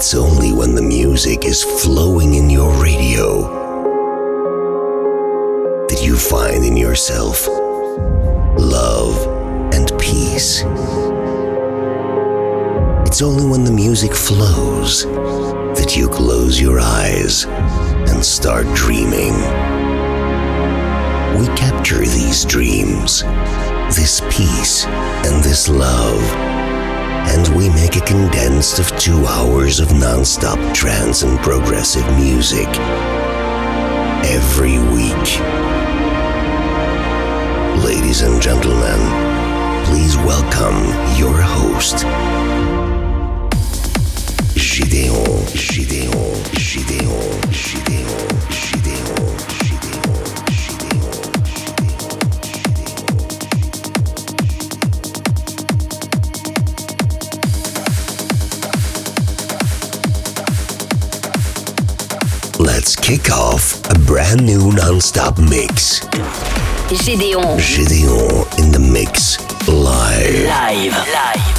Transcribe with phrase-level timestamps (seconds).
[0.00, 3.42] It's only when the music is flowing in your radio
[5.90, 7.46] that you find in yourself
[8.56, 9.26] love
[9.74, 10.62] and peace.
[13.06, 19.34] It's only when the music flows that you close your eyes and start dreaming.
[21.38, 23.22] We capture these dreams,
[23.94, 26.49] this peace, and this love,
[27.28, 32.68] and we make a condensed of two hours of non-stop trance and progressive music.
[34.24, 35.40] Every week.
[37.84, 39.00] Ladies and gentlemen,
[39.86, 40.78] please welcome
[41.18, 42.04] your host,
[44.54, 49.29] Gideon, Gideon, Gideon, Gideon, Gideon,
[62.80, 66.00] Let's kick off a brand new non-stop mix.
[66.88, 67.58] Gédéon.
[67.58, 70.46] Gideon in the mix live.
[70.46, 70.92] Live.
[71.12, 71.49] Live.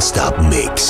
[0.00, 0.89] Non-stop mix.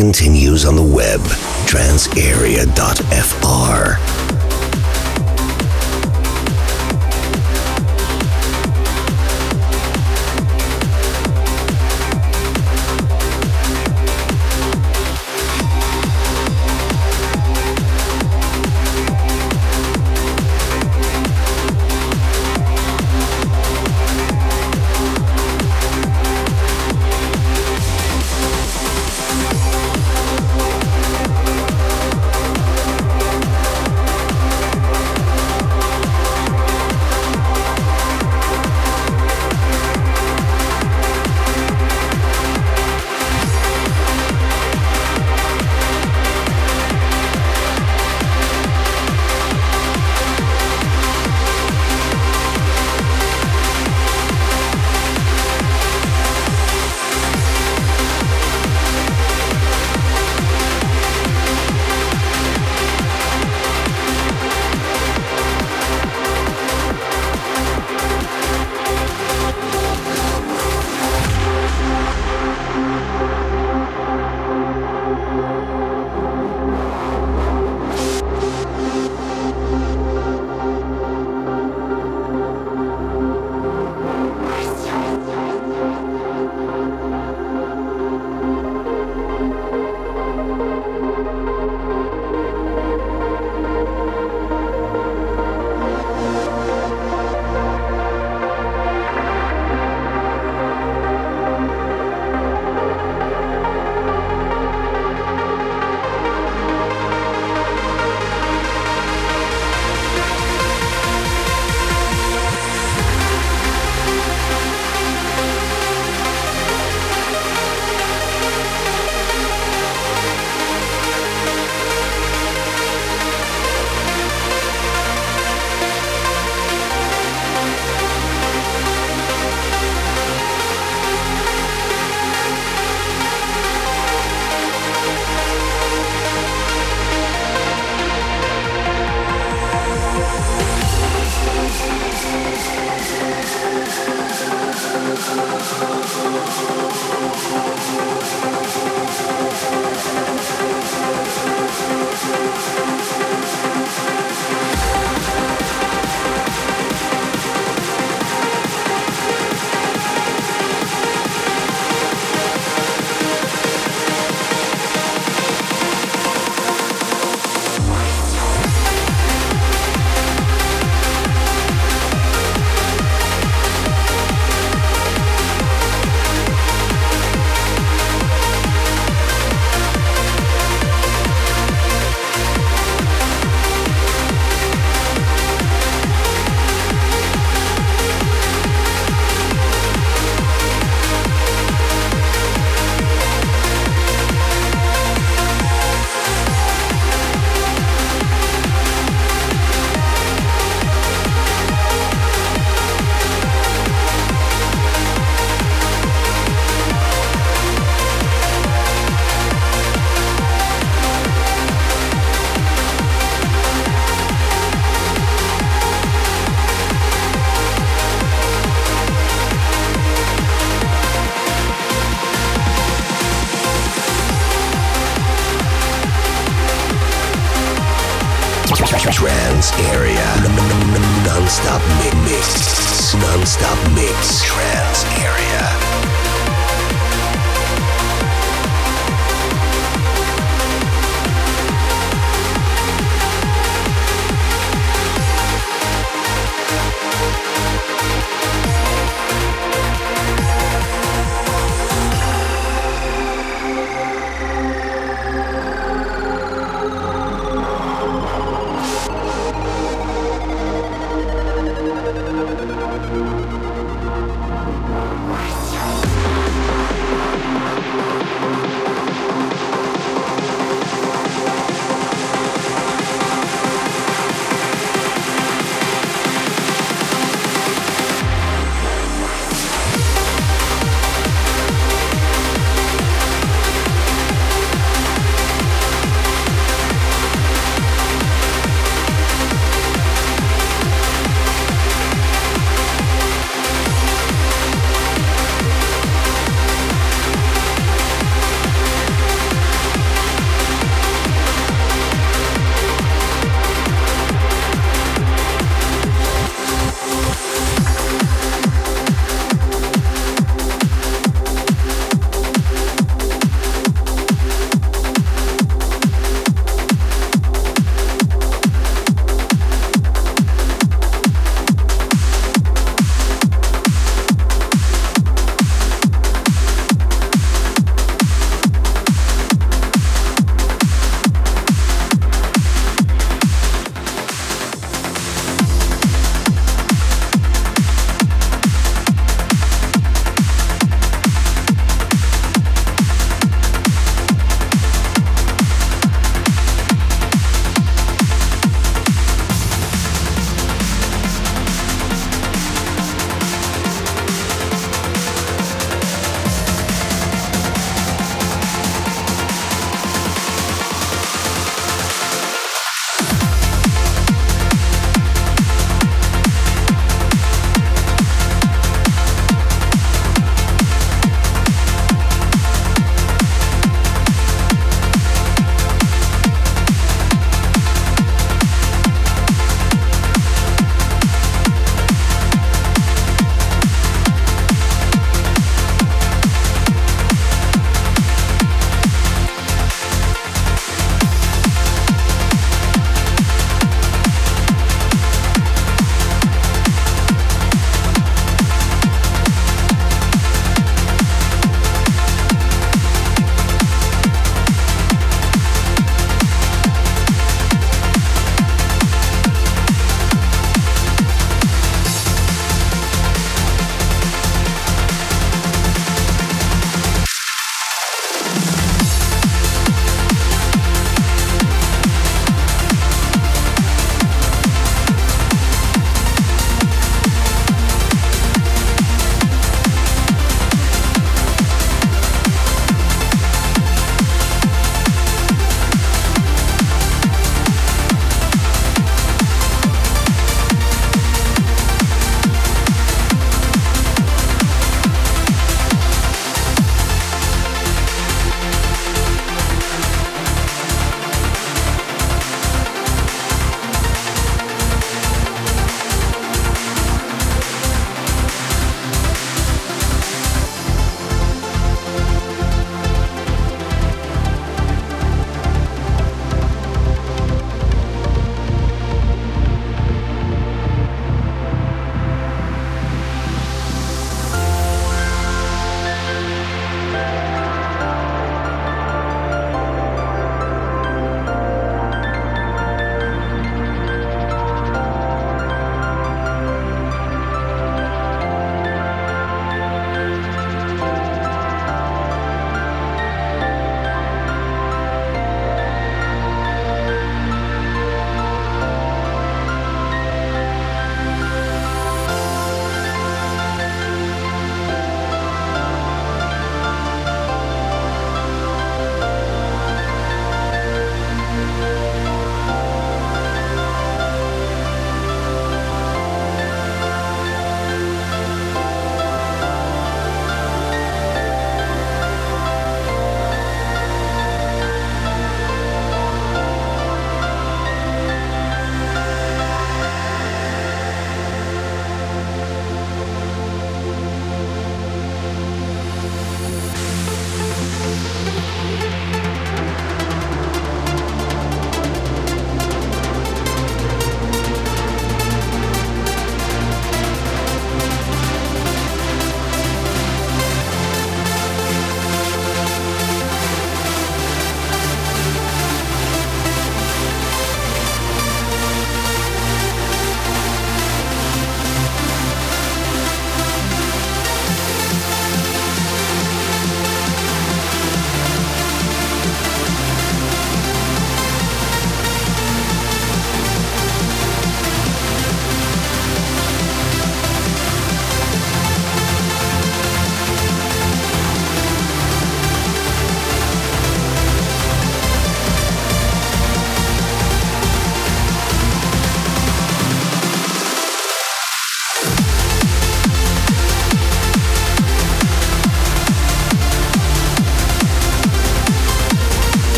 [0.00, 1.20] continues on the web,
[1.68, 4.29] transarea.fr.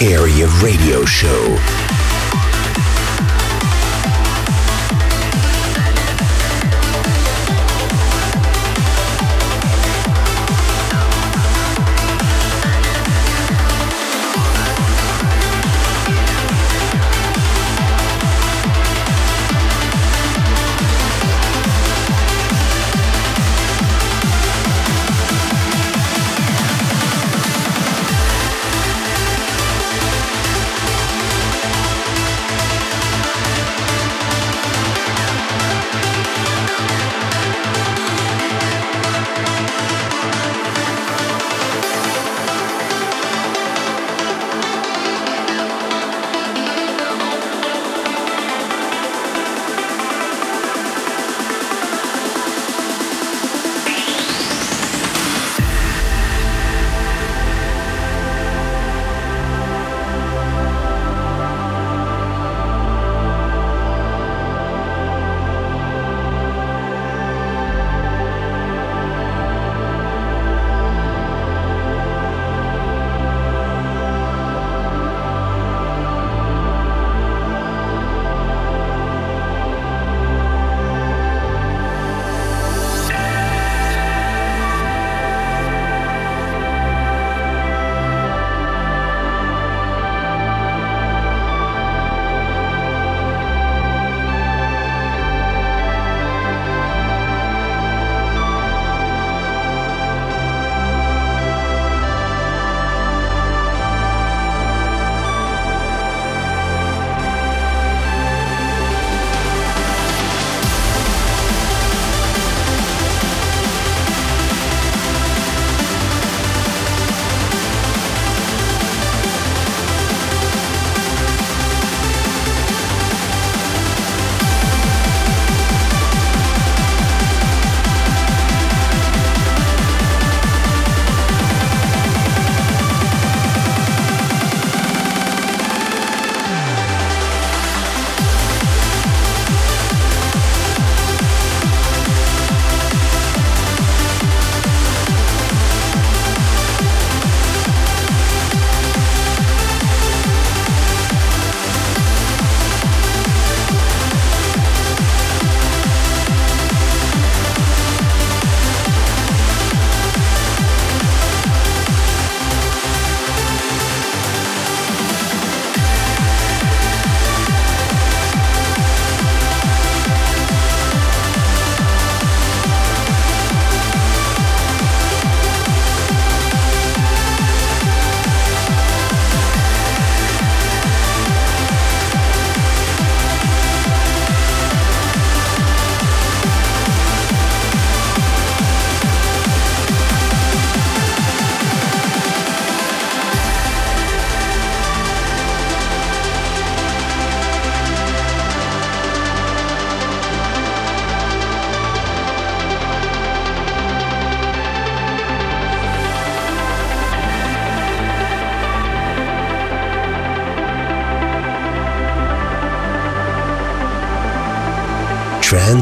[0.00, 1.87] Area Radio Show.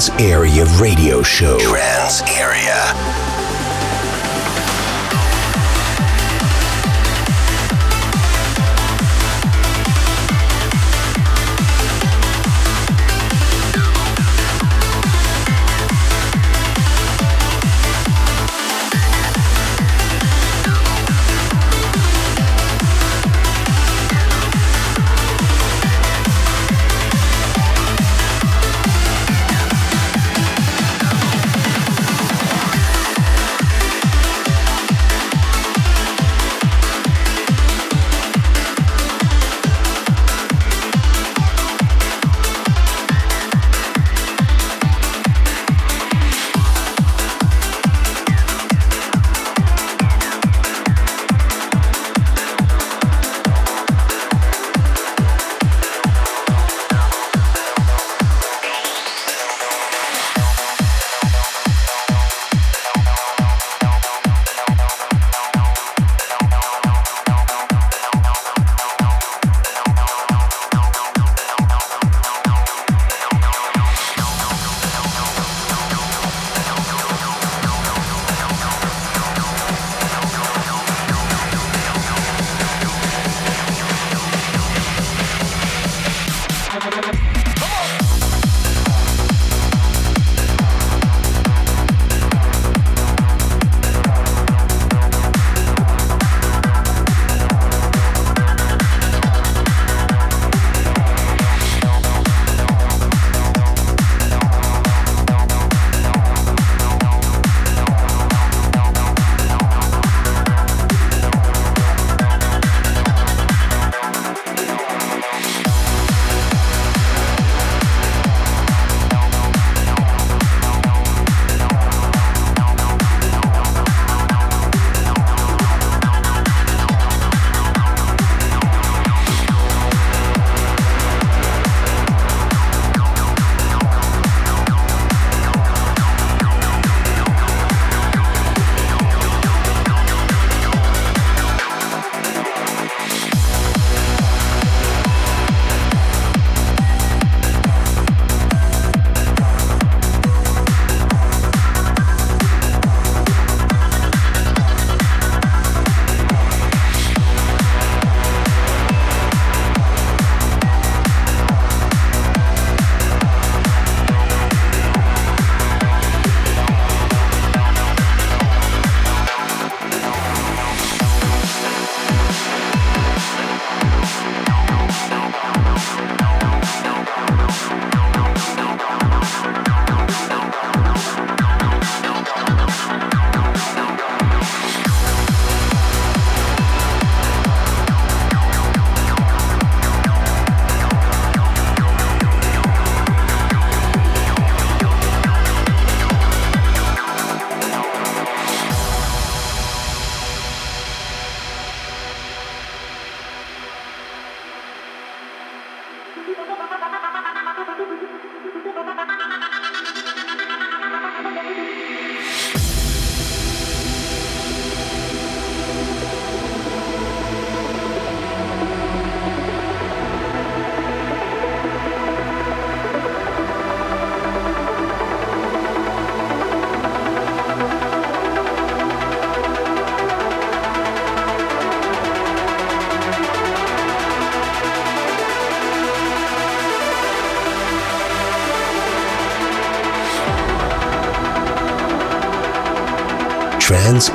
[0.06, 1.58] Trans Area Radio Show.
[1.58, 2.75] Trans Area.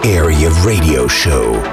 [0.04, 1.71] Area Radio Show.